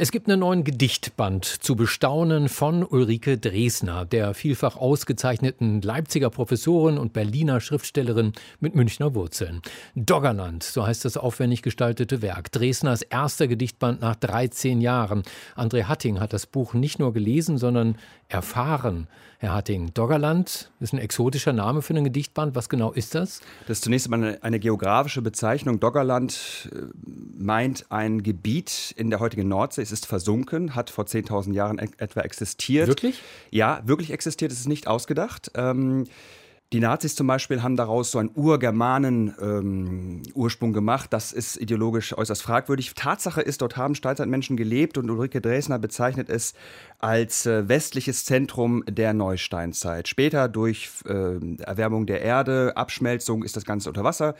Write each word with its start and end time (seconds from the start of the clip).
es 0.00 0.12
gibt 0.12 0.28
einen 0.28 0.38
neuen 0.38 0.62
Gedichtband 0.62 1.44
zu 1.44 1.74
bestaunen 1.74 2.48
von 2.48 2.84
Ulrike 2.84 3.36
Dresner, 3.36 4.04
der 4.04 4.32
vielfach 4.32 4.76
ausgezeichneten 4.76 5.82
Leipziger 5.82 6.30
Professorin 6.30 6.98
und 6.98 7.12
Berliner 7.12 7.60
Schriftstellerin 7.60 8.32
mit 8.60 8.76
Münchner 8.76 9.16
Wurzeln. 9.16 9.60
Doggerland, 9.96 10.62
so 10.62 10.86
heißt 10.86 11.04
das 11.04 11.16
aufwendig 11.16 11.62
gestaltete 11.62 12.22
Werk. 12.22 12.52
Dresners 12.52 13.02
erster 13.02 13.48
Gedichtband 13.48 14.00
nach 14.00 14.14
13 14.14 14.80
Jahren. 14.80 15.24
André 15.56 15.86
Hatting 15.86 16.20
hat 16.20 16.32
das 16.32 16.46
Buch 16.46 16.74
nicht 16.74 17.00
nur 17.00 17.12
gelesen, 17.12 17.58
sondern 17.58 17.96
erfahren. 18.28 19.08
Herr 19.40 19.54
Hatting, 19.54 19.94
Doggerland 19.94 20.68
ist 20.80 20.92
ein 20.92 20.98
exotischer 20.98 21.52
Name 21.52 21.80
für 21.80 21.94
einen 21.94 22.02
Gedichtband. 22.02 22.56
Was 22.56 22.68
genau 22.68 22.90
ist 22.90 23.14
das? 23.14 23.40
Das 23.68 23.78
ist 23.78 23.84
zunächst 23.84 24.06
einmal 24.06 24.30
eine, 24.30 24.42
eine 24.42 24.58
geografische 24.58 25.22
Bezeichnung. 25.22 25.78
Doggerland 25.78 26.68
äh, 26.72 26.82
meint 27.38 27.86
ein 27.88 28.24
Gebiet 28.24 28.92
in 28.96 29.10
der 29.10 29.20
heutigen 29.20 29.46
Nordsee. 29.46 29.84
Es 29.88 29.92
ist 29.92 30.06
versunken, 30.06 30.74
hat 30.74 30.90
vor 30.90 31.04
10.000 31.04 31.54
Jahren 31.54 31.78
etwa 31.78 32.20
existiert. 32.20 32.88
Wirklich? 32.88 33.22
Ja, 33.50 33.80
wirklich 33.86 34.10
existiert. 34.10 34.52
Es 34.52 34.60
ist 34.60 34.68
nicht 34.68 34.86
ausgedacht. 34.86 35.50
Ähm, 35.54 36.04
die 36.74 36.80
Nazis 36.80 37.14
zum 37.14 37.26
Beispiel 37.26 37.62
haben 37.62 37.76
daraus 37.76 38.10
so 38.10 38.18
einen 38.18 38.28
Urgermanen-Ursprung 38.34 40.68
ähm, 40.68 40.74
gemacht. 40.74 41.10
Das 41.14 41.32
ist 41.32 41.56
ideologisch 41.56 42.12
äußerst 42.12 42.42
fragwürdig. 42.42 42.92
Tatsache 42.94 43.40
ist, 43.40 43.62
dort 43.62 43.78
haben 43.78 43.94
Steinzeitmenschen 43.94 44.58
gelebt 44.58 44.98
und 44.98 45.08
Ulrike 45.08 45.40
Dresner 45.40 45.78
bezeichnet 45.78 46.28
es 46.28 46.52
als 46.98 47.46
äh, 47.46 47.70
westliches 47.70 48.26
Zentrum 48.26 48.84
der 48.86 49.14
Neusteinzeit. 49.14 50.08
Später 50.08 50.50
durch 50.50 50.90
äh, 51.06 51.38
Erwärmung 51.62 52.04
der 52.04 52.20
Erde, 52.20 52.76
Abschmelzung 52.76 53.44
ist 53.44 53.56
das 53.56 53.64
Ganze 53.64 53.88
unter 53.88 54.04
Wasser 54.04 54.34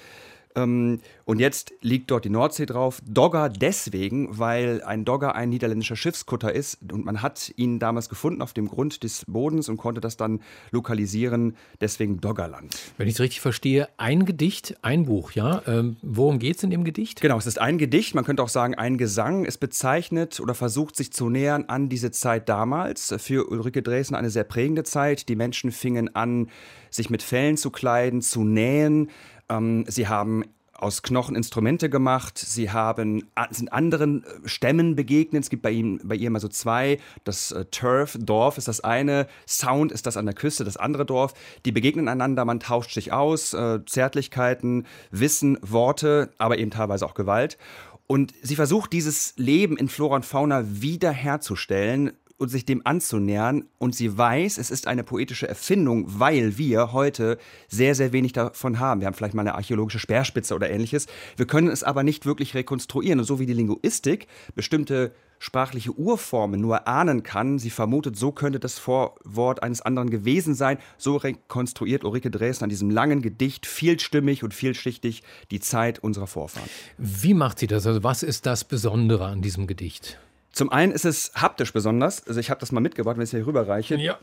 ähm, 0.54 1.00
und 1.24 1.40
jetzt 1.40 1.72
liegt 1.82 2.10
dort 2.10 2.24
die 2.24 2.30
Nordsee 2.30 2.66
drauf. 2.66 3.00
Dogger 3.06 3.48
deswegen, 3.48 4.38
weil 4.38 4.82
ein 4.82 5.04
Dogger 5.04 5.34
ein 5.34 5.50
niederländischer 5.50 5.96
Schiffskutter 5.96 6.54
ist 6.54 6.78
und 6.90 7.04
man 7.04 7.22
hat 7.22 7.52
ihn 7.56 7.78
damals 7.78 8.08
gefunden 8.08 8.42
auf 8.42 8.52
dem 8.52 8.68
Grund 8.68 9.02
des 9.02 9.24
Bodens 9.26 9.68
und 9.68 9.76
konnte 9.76 10.00
das 10.00 10.16
dann 10.16 10.40
lokalisieren, 10.70 11.56
deswegen 11.80 12.20
Doggerland. 12.20 12.76
Wenn 12.96 13.08
ich 13.08 13.14
es 13.14 13.20
richtig 13.20 13.40
verstehe, 13.40 13.88
ein 13.98 14.24
Gedicht, 14.24 14.76
ein 14.82 15.04
Buch, 15.04 15.32
ja? 15.32 15.62
Ähm, 15.66 15.96
worum 16.02 16.38
geht 16.38 16.56
es 16.56 16.62
in 16.62 16.70
dem 16.70 16.84
Gedicht? 16.84 17.20
Genau, 17.20 17.38
es 17.38 17.46
ist 17.46 17.60
ein 17.60 17.78
Gedicht, 17.78 18.14
man 18.14 18.24
könnte 18.24 18.42
auch 18.42 18.48
sagen 18.48 18.74
ein 18.74 18.98
Gesang. 18.98 19.44
Es 19.44 19.58
bezeichnet 19.58 20.40
oder 20.40 20.54
versucht 20.54 20.96
sich 20.96 21.12
zu 21.12 21.28
nähern 21.28 21.66
an 21.66 21.88
diese 21.88 22.10
Zeit 22.10 22.48
damals. 22.48 23.14
Für 23.18 23.48
Ulrike 23.50 23.82
Dresden 23.82 24.14
eine 24.14 24.30
sehr 24.30 24.44
prägende 24.44 24.84
Zeit. 24.84 25.28
Die 25.28 25.36
Menschen 25.36 25.72
fingen 25.72 26.14
an, 26.14 26.48
sich 26.90 27.10
mit 27.10 27.22
Fellen 27.22 27.56
zu 27.56 27.70
kleiden, 27.70 28.22
zu 28.22 28.44
nähen. 28.44 29.10
Ähm, 29.48 29.84
sie 29.88 30.08
haben 30.08 30.44
aus 30.78 31.02
Knochen 31.02 31.34
Instrumente 31.34 31.90
gemacht. 31.90 32.38
Sie 32.38 32.70
haben, 32.70 33.24
sind 33.50 33.72
anderen 33.72 34.24
äh, 34.24 34.48
Stämmen 34.48 34.94
begegnet. 34.94 35.42
Es 35.42 35.50
gibt 35.50 35.62
bei, 35.62 35.72
ihm, 35.72 36.00
bei 36.04 36.14
ihr 36.14 36.30
mal 36.30 36.38
so 36.38 36.48
zwei. 36.48 36.98
Das 37.24 37.50
äh, 37.50 37.64
Turf, 37.66 38.16
Dorf 38.20 38.58
ist 38.58 38.68
das 38.68 38.80
eine. 38.80 39.26
Sound 39.46 39.90
ist 39.92 40.06
das 40.06 40.16
an 40.16 40.26
der 40.26 40.34
Küste, 40.34 40.64
das 40.64 40.76
andere 40.76 41.04
Dorf. 41.04 41.34
Die 41.64 41.72
begegnen 41.72 42.08
einander, 42.08 42.44
man 42.44 42.60
tauscht 42.60 42.94
sich 42.94 43.12
aus. 43.12 43.54
Äh, 43.54 43.84
Zärtlichkeiten, 43.86 44.86
Wissen, 45.10 45.58
Worte, 45.62 46.30
aber 46.38 46.58
eben 46.58 46.70
teilweise 46.70 47.04
auch 47.04 47.14
Gewalt. 47.14 47.58
Und 48.06 48.32
sie 48.40 48.56
versucht, 48.56 48.92
dieses 48.92 49.34
Leben 49.36 49.76
in 49.76 49.88
Flora 49.88 50.16
und 50.16 50.24
Fauna 50.24 50.62
wiederherzustellen, 50.64 52.12
und 52.38 52.48
sich 52.48 52.64
dem 52.64 52.86
anzunähern. 52.86 53.64
Und 53.78 53.94
sie 53.94 54.16
weiß, 54.16 54.58
es 54.58 54.70
ist 54.70 54.86
eine 54.86 55.04
poetische 55.04 55.48
Erfindung, 55.48 56.06
weil 56.18 56.56
wir 56.56 56.92
heute 56.92 57.36
sehr, 57.68 57.94
sehr 57.94 58.12
wenig 58.12 58.32
davon 58.32 58.78
haben. 58.78 59.00
Wir 59.00 59.06
haben 59.06 59.14
vielleicht 59.14 59.34
mal 59.34 59.42
eine 59.42 59.56
archäologische 59.56 59.98
Speerspitze 59.98 60.54
oder 60.54 60.70
ähnliches. 60.70 61.06
Wir 61.36 61.46
können 61.46 61.68
es 61.68 61.82
aber 61.82 62.02
nicht 62.02 62.24
wirklich 62.24 62.54
rekonstruieren. 62.54 63.18
Und 63.18 63.26
so 63.26 63.38
wie 63.38 63.46
die 63.46 63.52
Linguistik 63.52 64.28
bestimmte 64.54 65.12
sprachliche 65.40 65.92
Urformen 65.92 66.60
nur 66.60 66.88
ahnen 66.88 67.22
kann, 67.22 67.58
sie 67.58 67.70
vermutet, 67.70 68.16
so 68.16 68.32
könnte 68.32 68.58
das 68.58 68.78
Vorwort 68.78 69.62
eines 69.62 69.82
anderen 69.82 70.10
gewesen 70.10 70.54
sein. 70.54 70.78
So 70.96 71.16
rekonstruiert 71.16 72.04
Ulrike 72.04 72.30
Dresden 72.30 72.64
an 72.64 72.70
diesem 72.70 72.90
langen 72.90 73.22
Gedicht 73.22 73.66
vielstimmig 73.66 74.42
und 74.42 74.54
vielschichtig 74.54 75.22
die 75.50 75.60
Zeit 75.60 75.98
unserer 76.00 76.26
Vorfahren. 76.26 76.68
Wie 76.98 77.34
macht 77.34 77.58
sie 77.58 77.66
das? 77.66 77.86
Also 77.86 78.02
was 78.02 78.22
ist 78.22 78.46
das 78.46 78.64
Besondere 78.64 79.26
an 79.26 79.42
diesem 79.42 79.66
Gedicht? 79.66 80.18
Zum 80.52 80.70
einen 80.70 80.92
ist 80.92 81.04
es 81.04 81.32
haptisch 81.34 81.72
besonders. 81.72 82.26
Also 82.26 82.40
ich 82.40 82.50
habe 82.50 82.60
das 82.60 82.72
mal 82.72 82.80
mitgebracht, 82.80 83.16
wenn 83.16 83.22
ich 83.22 83.28
es 83.28 83.36
hier 83.36 83.46
rüberreiche. 83.46 83.96
Ja. 83.96 84.18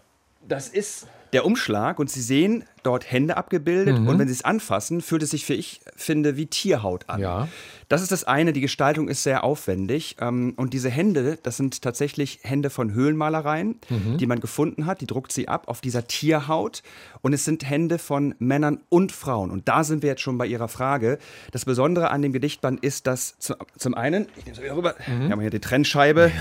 Das 0.47 0.67
ist 0.69 1.07
der 1.33 1.45
Umschlag 1.45 1.99
und 1.99 2.09
Sie 2.09 2.21
sehen 2.21 2.65
dort 2.85 3.11
Hände 3.11 3.37
abgebildet 3.37 3.99
mhm. 3.99 4.07
und 4.07 4.19
wenn 4.19 4.27
Sie 4.27 4.33
es 4.33 4.45
anfassen, 4.45 5.01
fühlt 5.01 5.23
es 5.23 5.31
sich, 5.31 5.45
für 5.45 5.53
ich 5.53 5.81
finde, 5.95 6.37
wie 6.37 6.47
Tierhaut 6.47 7.09
an. 7.09 7.21
Ja. 7.21 7.47
Das 7.87 8.01
ist 8.01 8.11
das 8.11 8.23
eine, 8.23 8.51
die 8.51 8.61
Gestaltung 8.61 9.07
ist 9.07 9.23
sehr 9.23 9.43
aufwendig 9.43 10.17
ähm, 10.19 10.53
und 10.55 10.73
diese 10.73 10.89
Hände, 10.89 11.37
das 11.43 11.57
sind 11.57 11.81
tatsächlich 11.81 12.39
Hände 12.41 12.69
von 12.69 12.93
Höhlenmalereien, 12.93 13.79
mhm. 13.89 14.17
die 14.17 14.25
man 14.25 14.39
gefunden 14.39 14.85
hat, 14.85 15.01
die 15.01 15.07
druckt 15.07 15.31
sie 15.31 15.47
ab 15.47 15.67
auf 15.67 15.81
dieser 15.81 16.07
Tierhaut 16.07 16.81
und 17.21 17.33
es 17.33 17.45
sind 17.45 17.69
Hände 17.69 17.99
von 17.99 18.33
Männern 18.39 18.79
und 18.89 19.11
Frauen 19.11 19.51
und 19.51 19.67
da 19.67 19.83
sind 19.83 20.01
wir 20.01 20.09
jetzt 20.09 20.21
schon 20.21 20.37
bei 20.37 20.47
Ihrer 20.47 20.67
Frage. 20.67 21.19
Das 21.51 21.65
Besondere 21.65 22.09
an 22.09 22.21
dem 22.21 22.33
Gedichtband 22.33 22.83
ist, 22.83 23.05
dass 23.05 23.37
zu, 23.37 23.55
zum 23.77 23.93
einen, 23.93 24.27
ich 24.37 24.45
nehme 24.45 24.57
es 24.57 24.63
wieder 24.63 24.75
rüber, 24.75 24.95
mhm. 25.07 25.23
wir 25.25 25.29
haben 25.31 25.41
hier 25.41 25.51
die 25.51 25.59
Trennscheibe, 25.59 26.31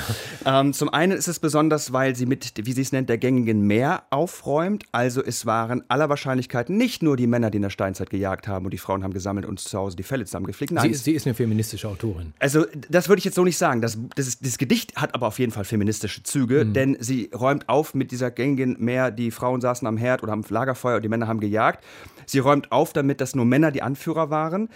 ja. 0.44 0.61
ähm, 0.61 0.72
zum 0.72 0.88
einen 0.88 1.12
ist 1.12 1.28
es 1.28 1.41
besonders, 1.41 1.93
weil 1.93 2.16
sie 2.16 2.26
mit, 2.26 2.53
wie 2.56 2.72
sie 2.72 2.82
es 2.82 2.93
nennt, 2.93 3.11
der 3.11 3.19
gängigen 3.19 3.66
Meer 3.66 4.05
aufräumt, 4.09 4.84
also 4.93 5.22
es 5.22 5.44
waren 5.44 5.84
aller 5.88 6.09
Wahrscheinlichkeit 6.09 6.34
nicht 6.69 7.03
nur 7.03 7.17
die 7.17 7.27
Männer, 7.27 7.50
die 7.50 7.56
in 7.56 7.62
der 7.62 7.71
Steinzeit 7.71 8.11
gejagt 8.11 8.49
haben 8.49 8.65
und 8.65 8.72
die 8.72 8.78
Frauen 8.78 9.05
haben 9.05 9.12
gesammelt 9.12 9.47
und 9.47 9.61
zu 9.61 9.78
Hause 9.78 9.97
die 9.97 10.03
Fälle 10.03 10.25
zusammengeflickt. 10.25 10.72
Nein, 10.72 10.93
sie, 10.93 10.99
sie 10.99 11.12
ist 11.12 11.27
eine 11.27 11.34
feministische 11.34 11.89
Autorin. 11.89 12.33
Also, 12.39 12.67
das 12.89 13.09
würde 13.09 13.19
ich 13.19 13.25
jetzt 13.25 13.34
so 13.34 13.45
nicht 13.45 13.59
sagen. 13.59 13.81
Das, 13.81 13.99
das, 14.17 14.39
das 14.39 14.59
Gedicht 14.59 14.97
hat 14.97 15.15
aber 15.15 15.27
auf 15.27 15.39
jeden 15.39 15.53
Fall 15.53 15.65
feministische 15.65 16.23
Züge, 16.23 16.65
mhm. 16.65 16.73
denn 16.73 16.97
sie 17.00 17.31
räumt 17.34 17.69
auf 17.69 17.94
mit 17.94 18.11
dieser 18.11 18.31
gängigen 18.31 18.77
Mehr, 18.78 19.11
die 19.11 19.31
Frauen 19.31 19.61
saßen 19.61 19.87
am 19.87 19.97
Herd 19.97 20.23
oder 20.23 20.33
am 20.33 20.44
Lagerfeuer 20.49 20.97
und 20.97 21.03
die 21.03 21.09
Männer 21.09 21.28
haben 21.28 21.41
gejagt. 21.41 21.84
Sie 22.27 22.39
räumt 22.39 22.73
auf 22.73 22.93
damit, 22.93 23.21
dass 23.21 23.34
nur 23.34 23.44
Männer 23.44 23.71
die 23.71 23.83
Anführer 23.83 24.31
waren. 24.31 24.69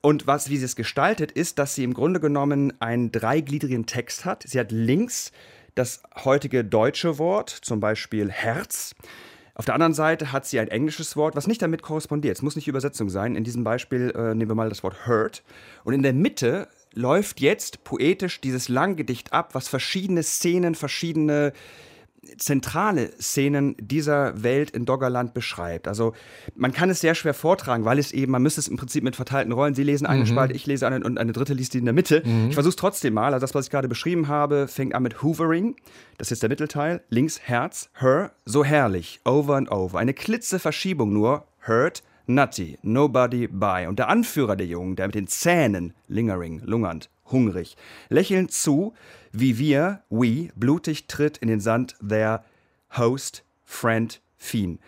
Und 0.00 0.26
was, 0.26 0.50
wie 0.50 0.56
sie 0.56 0.64
es 0.64 0.76
gestaltet, 0.76 1.32
ist, 1.32 1.58
dass 1.58 1.74
sie 1.74 1.82
im 1.82 1.92
Grunde 1.92 2.20
genommen 2.20 2.72
einen 2.80 3.10
dreigliedrigen 3.10 3.86
Text 3.86 4.24
hat. 4.24 4.44
Sie 4.46 4.60
hat 4.60 4.70
links 4.70 5.32
das 5.74 6.02
heutige 6.24 6.64
deutsche 6.64 7.18
Wort, 7.18 7.50
zum 7.50 7.80
Beispiel 7.80 8.30
Herz. 8.30 8.94
Auf 9.58 9.64
der 9.64 9.72
anderen 9.72 9.94
Seite 9.94 10.32
hat 10.32 10.44
sie 10.44 10.60
ein 10.60 10.68
englisches 10.68 11.16
Wort, 11.16 11.34
was 11.34 11.46
nicht 11.46 11.62
damit 11.62 11.80
korrespondiert. 11.80 12.36
Es 12.36 12.42
muss 12.42 12.56
nicht 12.56 12.68
Übersetzung 12.68 13.08
sein. 13.08 13.36
In 13.36 13.42
diesem 13.42 13.64
Beispiel 13.64 14.12
äh, 14.14 14.34
nehmen 14.34 14.50
wir 14.50 14.54
mal 14.54 14.68
das 14.68 14.82
Wort 14.82 15.06
hurt. 15.06 15.42
Und 15.82 15.94
in 15.94 16.02
der 16.02 16.12
Mitte 16.12 16.68
läuft 16.92 17.40
jetzt 17.40 17.82
poetisch 17.82 18.42
dieses 18.42 18.68
Langgedicht 18.68 19.32
ab, 19.32 19.54
was 19.54 19.68
verschiedene 19.68 20.22
Szenen, 20.22 20.74
verschiedene 20.74 21.54
zentrale 22.38 23.10
Szenen 23.20 23.76
dieser 23.78 24.42
Welt 24.42 24.70
in 24.70 24.84
Doggerland 24.84 25.34
beschreibt. 25.34 25.88
Also 25.88 26.12
man 26.54 26.72
kann 26.72 26.90
es 26.90 27.00
sehr 27.00 27.14
schwer 27.14 27.34
vortragen, 27.34 27.84
weil 27.84 27.98
es 27.98 28.12
eben, 28.12 28.32
man 28.32 28.42
müsste 28.42 28.60
es 28.60 28.68
im 28.68 28.76
Prinzip 28.76 29.04
mit 29.04 29.16
verteilten 29.16 29.52
Rollen, 29.52 29.74
Sie 29.74 29.82
lesen 29.82 30.06
eine 30.06 30.20
mhm. 30.20 30.26
Spalte, 30.26 30.54
ich 30.54 30.66
lese 30.66 30.86
eine 30.86 31.04
und 31.04 31.18
eine 31.18 31.32
dritte 31.32 31.54
liest 31.54 31.74
die 31.74 31.78
in 31.78 31.84
der 31.84 31.94
Mitte. 31.94 32.22
Mhm. 32.24 32.48
Ich 32.48 32.54
versuche 32.54 32.70
es 32.70 32.76
trotzdem 32.76 33.14
mal. 33.14 33.32
Also 33.32 33.44
das, 33.44 33.54
was 33.54 33.66
ich 33.66 33.70
gerade 33.70 33.88
beschrieben 33.88 34.28
habe, 34.28 34.68
fängt 34.68 34.94
an 34.94 35.02
mit 35.02 35.22
Hoovering. 35.22 35.76
Das 36.18 36.30
ist 36.30 36.42
der 36.42 36.48
Mittelteil. 36.48 37.02
Links 37.10 37.40
Herz, 37.40 37.90
Her, 37.94 38.32
so 38.44 38.64
herrlich, 38.64 39.20
over 39.24 39.56
and 39.56 39.70
over. 39.70 39.98
Eine 39.98 40.14
klitzeverschiebung 40.14 41.12
nur, 41.12 41.46
hurt, 41.66 42.02
nutty, 42.26 42.78
nobody 42.82 43.46
by. 43.48 43.86
Und 43.88 43.98
der 43.98 44.08
Anführer 44.08 44.56
der 44.56 44.66
Jungen, 44.66 44.96
der 44.96 45.06
mit 45.06 45.14
den 45.14 45.26
Zähnen, 45.26 45.94
lingering, 46.08 46.60
lungernd, 46.64 47.08
hungrig, 47.30 47.76
lächelnd 48.08 48.52
zu, 48.52 48.94
wie 49.32 49.58
wir, 49.58 50.02
we, 50.08 50.50
blutig 50.54 51.06
tritt 51.06 51.38
in 51.38 51.48
den 51.48 51.60
Sand 51.60 51.96
their 52.06 52.44
host, 52.96 53.44
friend, 53.64 54.20
fiend. 54.36 54.80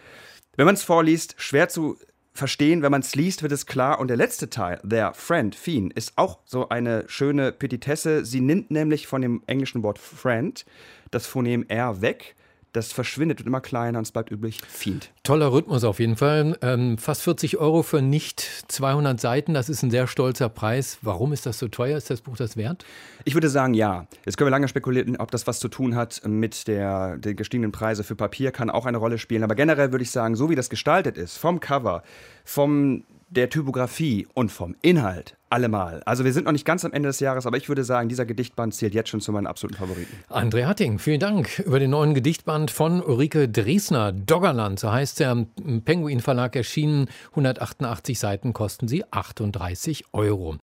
Wenn 0.57 0.67
man 0.67 0.75
es 0.75 0.83
vorliest, 0.83 1.35
schwer 1.39 1.69
zu 1.69 1.97
verstehen, 2.33 2.83
wenn 2.83 2.93
man 2.93 3.01
es 3.01 3.15
liest, 3.15 3.43
wird 3.43 3.53
es 3.53 3.67
klar. 3.67 3.99
Und 3.99 4.09
der 4.09 4.17
letzte 4.17 4.49
Teil, 4.49 4.81
their 4.89 5.13
friend, 5.13 5.55
fiend, 5.55 5.93
ist 5.93 6.13
auch 6.17 6.39
so 6.45 6.69
eine 6.69 7.05
schöne 7.09 7.53
Petitesse. 7.53 8.25
Sie 8.25 8.41
nimmt 8.41 8.71
nämlich 8.71 9.07
von 9.07 9.23
dem 9.23 9.43
englischen 9.47 9.83
Wort 9.83 9.99
friend 9.99 10.65
das 11.11 11.27
Phonem 11.27 11.65
R 11.69 12.01
weg 12.01 12.37
das 12.73 12.93
verschwindet, 12.93 13.39
wird 13.39 13.47
immer 13.47 13.61
kleiner 13.61 13.99
und 13.99 14.05
es 14.05 14.13
bleibt 14.13 14.31
üblich 14.31 14.61
Fiend. 14.69 15.11
Toller 15.23 15.53
Rhythmus 15.53 15.85
auf 15.85 16.01
jeden 16.01 16.17
Fall. 16.17 16.57
Ähm, 16.63 16.99
fast 16.99 17.23
40 17.23 17.59
Euro 17.59 17.83
für 17.83 18.03
nicht 18.03 18.41
200 18.69 19.21
Seiten, 19.21 19.55
das 19.55 19.69
ist 19.69 19.83
ein 19.83 19.91
sehr 19.91 20.07
stolzer 20.07 20.49
Preis. 20.49 20.99
Warum 21.03 21.33
ist 21.33 21.47
das 21.47 21.59
so 21.59 21.69
teuer? 21.69 21.97
Ist 21.97 22.11
das 22.11 22.21
Buch 22.21 22.37
das 22.37 22.57
wert? 22.57 22.85
Ich 23.25 23.35
würde 23.35 23.49
sagen, 23.49 23.75
ja. 23.75 24.07
Jetzt 24.25 24.37
können 24.37 24.47
wir 24.47 24.53
lange 24.53 24.69
spekulieren, 24.69 25.17
ob 25.17 25.31
das 25.31 25.47
was 25.47 25.61
zu 25.61 25.69
tun 25.69 25.95
hat 25.95 26.23
mit 26.27 26.69
der, 26.69 27.19
den 27.19 27.37
gestiegenen 27.37 27.73
Preise 27.73 28.05
für 28.05 28.17
Papier, 28.17 28.53
kann 28.53 28.71
auch 28.71 28.87
eine 28.87 28.99
Rolle 28.99 29.19
spielen. 29.19 29.43
Aber 29.43 29.55
generell 29.55 29.93
würde 29.93 30.03
ich 30.03 30.11
sagen, 30.11 30.37
so 30.37 30.51
wie 30.51 30.55
das 30.55 30.71
gestaltet 30.71 31.17
ist, 31.17 31.37
vom 31.37 31.61
Cover, 31.61 32.03
vom 32.45 33.05
der 33.31 33.51
Typografie 33.51 34.27
und 34.35 34.51
vom 34.51 34.75
Inhalt 34.83 35.37
allemal. 35.51 36.03
Also 36.05 36.25
wir 36.25 36.33
sind 36.33 36.45
noch 36.45 36.53
nicht 36.53 36.65
ganz 36.65 36.85
am 36.85 36.93
Ende 36.93 37.09
des 37.09 37.21
Jahres, 37.21 37.47
aber 37.47 37.57
ich 37.57 37.69
würde 37.69 37.85
sagen, 37.85 38.09
dieser 38.09 38.27
Gedichtband 38.27 38.75
zählt 38.75 38.95
jetzt 38.95 39.09
schon 39.09 39.21
zu 39.21 39.33
meinen 39.33 39.47
absoluten 39.47 39.79
Favoriten. 39.79 40.15
André 40.29 40.67
Hatting, 40.67 40.99
vielen 40.99 41.21
Dank 41.21 41.59
über 41.61 41.79
den 41.79 41.91
neuen 41.91 42.15
Gedichtband 42.15 42.71
von 42.71 43.03
Ulrike 43.03 43.49
Dresner, 43.49 44.13
Doggerland, 44.13 44.79
so 44.79 44.93
heißt 44.93 45.21
er, 45.21 45.47
im 45.65 45.83
Penguin 45.85 46.21
Verlag 46.21 46.55
erschienen. 46.57 47.09
188 47.31 48.19
Seiten 48.19 48.53
kosten 48.53 48.89
sie 48.89 49.05
38 49.11 50.05
Euro. 50.13 50.57